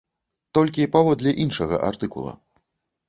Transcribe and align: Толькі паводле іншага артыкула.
Толькі 0.57 0.87
паводле 0.95 1.35
іншага 1.45 1.75
артыкула. 1.91 2.33